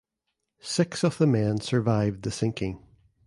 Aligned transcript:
Six 0.63 1.03
of 1.03 1.19
the 1.19 1.27
men 1.27 1.59
survived 1.61 2.23
the 2.23 2.31
sinking. 2.31 2.81